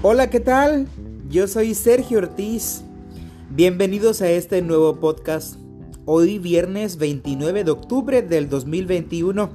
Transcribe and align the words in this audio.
Hola, 0.00 0.30
¿qué 0.30 0.38
tal? 0.38 0.86
Yo 1.28 1.48
soy 1.48 1.74
Sergio 1.74 2.18
Ortiz. 2.18 2.84
Bienvenidos 3.50 4.22
a 4.22 4.30
este 4.30 4.62
nuevo 4.62 5.00
podcast. 5.00 5.56
Hoy 6.04 6.38
viernes 6.38 6.98
29 6.98 7.64
de 7.64 7.70
octubre 7.72 8.22
del 8.22 8.48
2021, 8.48 9.50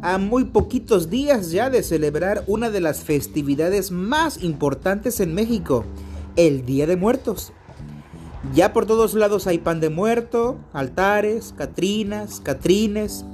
a 0.00 0.18
muy 0.18 0.44
poquitos 0.44 1.10
días 1.10 1.50
ya 1.50 1.68
de 1.68 1.82
celebrar 1.82 2.44
una 2.46 2.70
de 2.70 2.80
las 2.80 3.02
festividades 3.02 3.90
más 3.90 4.40
importantes 4.44 5.18
en 5.18 5.34
México, 5.34 5.84
el 6.36 6.64
Día 6.64 6.86
de 6.86 6.94
Muertos. 6.94 7.52
Ya 8.54 8.72
por 8.72 8.86
todos 8.86 9.14
lados 9.14 9.48
hay 9.48 9.58
pan 9.58 9.80
de 9.80 9.90
muerto, 9.90 10.58
altares, 10.72 11.52
catrinas, 11.58 12.38
catrines. 12.38 13.24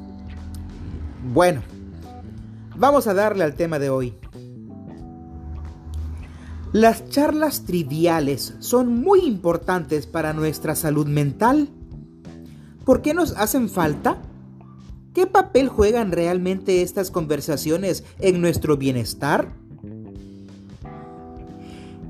Bueno, 1.34 1.62
vamos 2.74 3.06
a 3.06 3.12
darle 3.12 3.44
al 3.44 3.54
tema 3.54 3.78
de 3.78 3.90
hoy. 3.90 4.14
Las 6.74 7.08
charlas 7.08 7.66
triviales 7.66 8.54
son 8.58 9.00
muy 9.00 9.20
importantes 9.20 10.08
para 10.08 10.32
nuestra 10.32 10.74
salud 10.74 11.06
mental. 11.06 11.68
¿Por 12.84 13.00
qué 13.00 13.14
nos 13.14 13.30
hacen 13.36 13.68
falta? 13.68 14.20
¿Qué 15.14 15.28
papel 15.28 15.68
juegan 15.68 16.10
realmente 16.10 16.82
estas 16.82 17.12
conversaciones 17.12 18.02
en 18.18 18.40
nuestro 18.40 18.76
bienestar? 18.76 19.52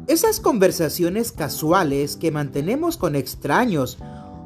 Esas 0.06 0.40
conversaciones 0.40 1.30
casuales 1.30 2.16
que 2.16 2.30
mantenemos 2.30 2.96
con 2.96 3.16
extraños 3.16 3.98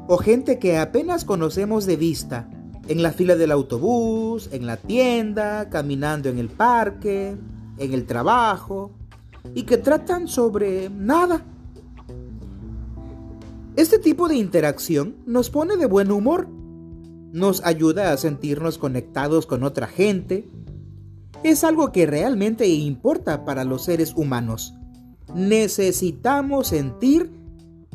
o 0.09 0.17
gente 0.17 0.59
que 0.59 0.79
apenas 0.79 1.23
conocemos 1.23 1.85
de 1.85 1.95
vista, 1.95 2.49
en 2.89 3.03
la 3.03 3.13
fila 3.13 3.37
del 3.37 3.53
autobús, 3.53 4.49
en 4.51 4.65
la 4.65 4.75
tienda, 4.75 5.69
caminando 5.69 6.27
en 6.27 6.39
el 6.39 6.49
parque, 6.49 7.37
en 7.77 7.93
el 7.93 8.05
trabajo, 8.05 8.98
y 9.53 9.63
que 9.63 9.77
tratan 9.77 10.27
sobre 10.27 10.89
nada. 10.89 11.45
Este 13.75 13.99
tipo 13.99 14.27
de 14.27 14.35
interacción 14.35 15.15
nos 15.25 15.49
pone 15.49 15.77
de 15.77 15.85
buen 15.85 16.11
humor, 16.11 16.47
nos 17.31 17.63
ayuda 17.63 18.11
a 18.11 18.17
sentirnos 18.17 18.77
conectados 18.77 19.45
con 19.45 19.63
otra 19.63 19.87
gente. 19.87 20.49
Es 21.43 21.63
algo 21.63 21.91
que 21.91 22.05
realmente 22.05 22.67
importa 22.67 23.45
para 23.45 23.63
los 23.63 23.85
seres 23.85 24.13
humanos. 24.15 24.73
Necesitamos 25.33 26.67
sentir 26.67 27.31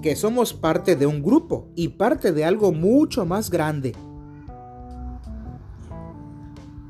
que 0.01 0.17
somos 0.17 0.55
parte 0.55 0.97
de 0.97 1.07
un 1.07 1.23
grupo 1.23 1.69
y 1.75 1.89
parte 1.89 2.33
de 2.33 2.45
algo 2.45 2.73
mucho 2.73 3.27
más 3.27 3.51
grande. 3.51 3.95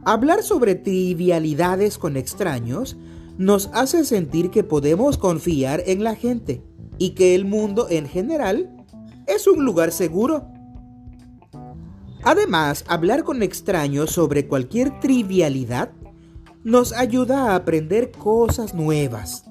Hablar 0.04 0.42
sobre 0.42 0.74
trivialidades 0.74 1.96
con 1.96 2.16
extraños 2.16 2.96
nos 3.38 3.70
hace 3.72 4.04
sentir 4.04 4.50
que 4.50 4.64
podemos 4.64 5.18
confiar 5.18 5.82
en 5.86 6.04
la 6.04 6.14
gente 6.14 6.62
y 6.98 7.10
que 7.10 7.34
el 7.34 7.44
mundo 7.44 7.88
en 7.90 8.06
general 8.06 8.70
es 9.26 9.46
un 9.46 9.64
lugar 9.64 9.92
seguro. 9.92 10.46
Además, 12.22 12.84
hablar 12.88 13.24
con 13.24 13.42
extraños 13.42 14.10
sobre 14.10 14.46
cualquier 14.46 14.98
trivialidad 15.00 15.92
nos 16.62 16.92
ayuda 16.92 17.50
a 17.50 17.56
aprender 17.56 18.10
cosas 18.12 18.74
nuevas. 18.74 19.44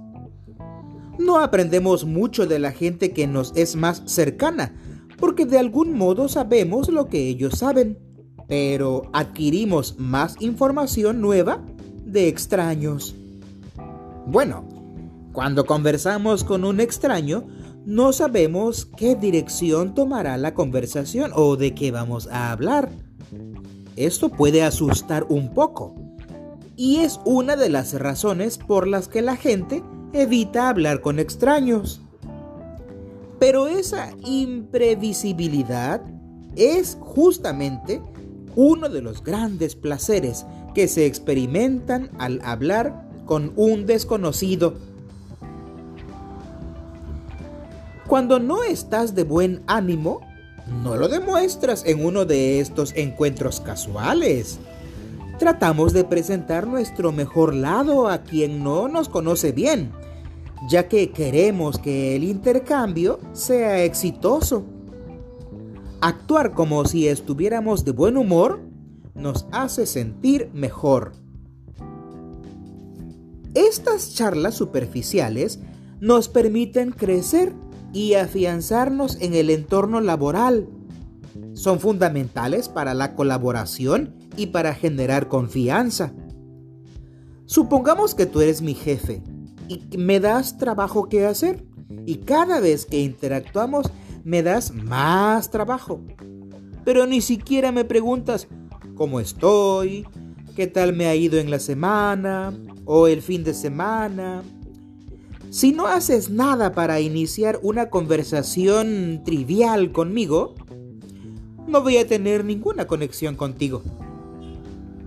No 1.20 1.40
aprendemos 1.40 2.06
mucho 2.06 2.48
de 2.48 2.58
la 2.58 2.72
gente 2.72 3.12
que 3.12 3.28
nos 3.28 3.54
es 3.56 3.76
más 3.76 4.02
cercana, 4.08 4.76
porque 5.20 5.46
de 5.46 5.60
algún 5.60 5.96
modo 5.96 6.28
sabemos 6.28 6.90
lo 6.90 7.08
que 7.08 7.28
ellos 7.28 7.60
saben, 7.60 8.00
pero 8.48 9.04
adquirimos 9.14 10.00
más 10.00 10.36
información 10.40 11.22
nueva 11.22 11.64
de 12.04 12.28
extraños. 12.28 13.16
Bueno, 14.26 14.68
cuando 15.34 15.66
conversamos 15.66 16.44
con 16.44 16.64
un 16.64 16.80
extraño, 16.80 17.46
no 17.86 18.14
sabemos 18.14 18.86
qué 18.96 19.16
dirección 19.16 19.94
tomará 19.94 20.38
la 20.38 20.54
conversación 20.54 21.32
o 21.36 21.58
de 21.58 21.76
qué 21.76 21.92
vamos 21.92 22.28
a 22.28 22.52
hablar. 22.52 22.90
Esto 23.96 24.30
puede 24.30 24.64
asustar 24.64 25.26
un 25.28 25.54
poco 25.54 25.96
y 26.76 26.98
es 26.98 27.20
una 27.26 27.56
de 27.56 27.70
las 27.70 27.94
razones 27.94 28.58
por 28.58 28.88
las 28.88 29.08
que 29.08 29.22
la 29.22 29.36
gente 29.36 29.84
evita 30.14 30.70
hablar 30.70 31.02
con 31.02 31.20
extraños. 31.20 32.02
Pero 33.40 33.68
esa 33.68 34.12
imprevisibilidad 34.26 36.02
es 36.56 36.98
justamente 37.02 38.02
uno 38.56 38.88
de 38.88 39.02
los 39.02 39.24
grandes 39.24 39.76
placeres 39.76 40.46
que 40.74 40.88
se 40.88 41.06
experimentan 41.06 42.10
al 42.20 42.40
hablar 42.44 43.13
con 43.26 43.54
un 43.56 43.86
desconocido. 43.86 44.76
Cuando 48.08 48.40
no 48.40 48.64
estás 48.64 49.16
de 49.16 49.24
buen 49.24 49.64
ánimo, 49.68 50.22
no 50.84 50.96
lo 50.96 51.08
demuestras 51.08 51.84
en 51.86 52.06
uno 52.06 52.26
de 52.26 52.60
estos 52.60 52.94
encuentros 52.96 53.60
casuales. 53.60 54.60
Tratamos 55.40 55.94
de 55.94 56.04
presentar 56.04 56.68
nuestro 56.68 57.12
mejor 57.12 57.54
lado 57.54 58.08
a 58.08 58.20
quien 58.20 58.64
no 58.64 58.88
nos 58.88 59.10
conoce 59.10 59.52
bien, 59.52 59.92
ya 60.70 60.88
que 60.88 61.12
queremos 61.12 61.80
que 61.80 62.16
el 62.16 62.24
intercambio 62.24 63.20
sea 63.34 63.84
exitoso. 63.84 64.64
Actuar 66.02 66.54
como 66.54 66.86
si 66.86 67.08
estuviéramos 67.08 67.84
de 67.84 67.92
buen 67.92 68.18
humor 68.18 68.62
nos 69.16 69.48
hace 69.52 69.86
sentir 69.86 70.50
mejor. 70.54 71.23
Estas 73.54 74.16
charlas 74.16 74.56
superficiales 74.56 75.60
nos 76.00 76.28
permiten 76.28 76.92
crecer 76.92 77.54
y 77.94 78.16
afianzarnos 78.16 79.18
en 79.22 79.36
el 79.36 79.52
entorno 79.52 80.02
laboral. 80.02 80.68
Son 81.54 81.80
fundamentales 81.80 82.68
para 82.68 82.96
la 82.96 83.16
colaboración 83.16 84.16
y 84.36 84.48
para 84.48 84.74
generar 84.74 85.28
confianza. 85.28 86.14
Supongamos 87.46 88.16
que 88.16 88.26
tú 88.26 88.42
eres 88.42 88.64
mi 88.64 88.74
jefe 88.74 89.22
y 89.68 89.98
me 89.98 90.20
das 90.20 90.58
trabajo 90.58 91.08
que 91.08 91.28
hacer 91.28 91.64
y 92.08 92.16
cada 92.16 92.60
vez 92.60 92.88
que 92.88 93.02
interactuamos 93.02 93.92
me 94.24 94.42
das 94.42 94.74
más 94.74 95.52
trabajo. 95.52 96.02
Pero 96.84 97.06
ni 97.06 97.22
siquiera 97.22 97.72
me 97.72 97.86
preguntas 97.86 98.48
cómo 98.96 99.20
estoy, 99.20 100.08
qué 100.56 100.66
tal 100.66 100.94
me 100.94 101.06
ha 101.06 101.16
ido 101.16 101.38
en 101.38 101.52
la 101.52 101.60
semana 101.60 102.52
o 102.86 103.08
el 103.08 103.22
fin 103.22 103.44
de 103.44 103.54
semana. 103.54 104.44
Si 105.50 105.72
no 105.72 105.88
haces 105.88 106.30
nada 106.30 106.74
para 106.74 107.00
iniciar 107.00 107.60
una 107.62 107.90
conversación 107.90 109.22
trivial 109.24 109.92
conmigo, 109.92 110.56
no 111.68 111.82
voy 111.82 111.98
a 111.98 112.08
tener 112.08 112.44
ninguna 112.44 112.88
conexión 112.88 113.36
contigo. 113.36 113.84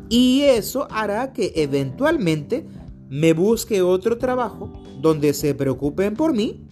Y 0.08 0.42
eso 0.42 0.86
hará 0.90 1.32
que 1.32 1.52
eventualmente 1.56 2.66
me 3.08 3.32
busque 3.32 3.82
otro 3.82 4.18
trabajo 4.18 4.72
donde 5.00 5.34
se 5.34 5.54
preocupen 5.54 6.14
por 6.14 6.32
mí 6.32 6.68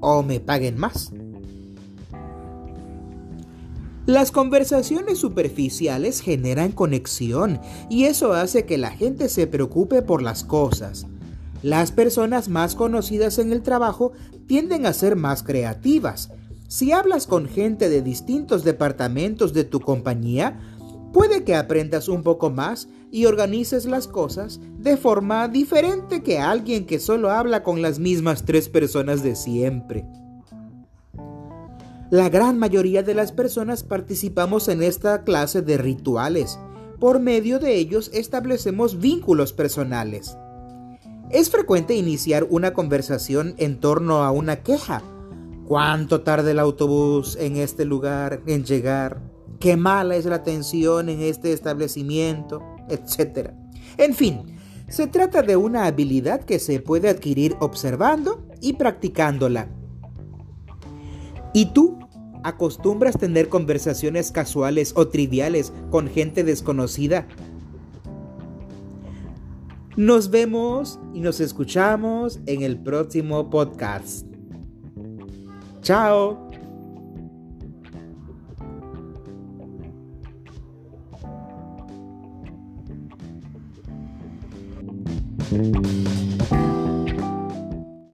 o 0.00 0.22
me 0.22 0.40
paguen 0.40 0.78
más. 0.78 1.12
Las 4.10 4.32
conversaciones 4.32 5.18
superficiales 5.18 6.20
generan 6.20 6.72
conexión 6.72 7.60
y 7.88 8.06
eso 8.06 8.32
hace 8.32 8.66
que 8.66 8.76
la 8.76 8.90
gente 8.90 9.28
se 9.28 9.46
preocupe 9.46 10.02
por 10.02 10.20
las 10.20 10.42
cosas. 10.42 11.06
Las 11.62 11.92
personas 11.92 12.48
más 12.48 12.74
conocidas 12.74 13.38
en 13.38 13.52
el 13.52 13.62
trabajo 13.62 14.10
tienden 14.48 14.84
a 14.84 14.94
ser 14.94 15.14
más 15.14 15.44
creativas. 15.44 16.32
Si 16.66 16.90
hablas 16.90 17.28
con 17.28 17.46
gente 17.46 17.88
de 17.88 18.02
distintos 18.02 18.64
departamentos 18.64 19.52
de 19.52 19.62
tu 19.62 19.78
compañía, 19.78 20.58
puede 21.12 21.44
que 21.44 21.54
aprendas 21.54 22.08
un 22.08 22.24
poco 22.24 22.50
más 22.50 22.88
y 23.12 23.26
organices 23.26 23.84
las 23.84 24.08
cosas 24.08 24.58
de 24.76 24.96
forma 24.96 25.46
diferente 25.46 26.24
que 26.24 26.40
alguien 26.40 26.84
que 26.84 26.98
solo 26.98 27.30
habla 27.30 27.62
con 27.62 27.80
las 27.80 28.00
mismas 28.00 28.44
tres 28.44 28.68
personas 28.68 29.22
de 29.22 29.36
siempre. 29.36 30.04
La 32.10 32.28
gran 32.28 32.58
mayoría 32.58 33.04
de 33.04 33.14
las 33.14 33.30
personas 33.30 33.84
participamos 33.84 34.66
en 34.66 34.82
esta 34.82 35.22
clase 35.22 35.62
de 35.62 35.78
rituales. 35.78 36.58
Por 36.98 37.20
medio 37.20 37.60
de 37.60 37.76
ellos 37.76 38.10
establecemos 38.12 38.98
vínculos 38.98 39.52
personales. 39.52 40.36
Es 41.30 41.50
frecuente 41.50 41.94
iniciar 41.94 42.48
una 42.50 42.72
conversación 42.72 43.54
en 43.58 43.78
torno 43.78 44.24
a 44.24 44.32
una 44.32 44.56
queja. 44.56 45.04
¿Cuánto 45.68 46.22
tarda 46.22 46.50
el 46.50 46.58
autobús 46.58 47.36
en 47.36 47.56
este 47.56 47.84
lugar 47.84 48.42
en 48.44 48.64
llegar? 48.64 49.22
¿Qué 49.60 49.76
mala 49.76 50.16
es 50.16 50.24
la 50.24 50.34
atención 50.34 51.10
en 51.10 51.20
este 51.20 51.52
establecimiento? 51.52 52.60
Etcétera. 52.88 53.54
En 53.98 54.14
fin, 54.14 54.58
se 54.88 55.06
trata 55.06 55.42
de 55.42 55.54
una 55.54 55.84
habilidad 55.84 56.40
que 56.40 56.58
se 56.58 56.80
puede 56.80 57.08
adquirir 57.08 57.54
observando 57.60 58.42
y 58.60 58.72
practicándola. 58.72 59.68
¿Y 61.52 61.66
tú 61.66 61.99
¿Acostumbras 62.42 63.18
tener 63.18 63.48
conversaciones 63.48 64.32
casuales 64.32 64.92
o 64.96 65.08
triviales 65.08 65.72
con 65.90 66.08
gente 66.08 66.44
desconocida? 66.44 67.26
Nos 69.96 70.30
vemos 70.30 70.98
y 71.12 71.20
nos 71.20 71.40
escuchamos 71.40 72.40
en 72.46 72.62
el 72.62 72.78
próximo 72.78 73.50
podcast. 73.50 74.26
Chao. 75.82 76.50